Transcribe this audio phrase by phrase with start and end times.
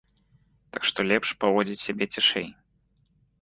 [0.77, 2.49] Так што лепш паводзіць сябе цішэй.